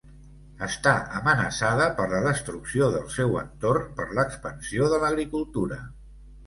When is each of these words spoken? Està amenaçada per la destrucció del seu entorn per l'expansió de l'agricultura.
Està 0.67 0.93
amenaçada 1.19 1.87
per 2.01 2.07
la 2.15 2.23
destrucció 2.29 2.89
del 2.99 3.07
seu 3.19 3.39
entorn 3.45 3.95
per 4.01 4.11
l'expansió 4.21 4.93
de 4.97 5.03
l'agricultura. 5.07 5.85